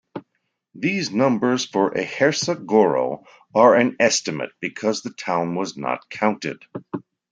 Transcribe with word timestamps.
These 0.73 1.11
numbers 1.11 1.67
for 1.67 1.91
Ejersa 1.91 2.55
Goro 2.55 3.23
are 3.53 3.75
an 3.75 3.97
estimate, 3.99 4.49
because 4.59 5.03
the 5.03 5.13
town 5.13 5.53
was 5.53 5.77
not 5.77 6.09
counted. 6.09 6.65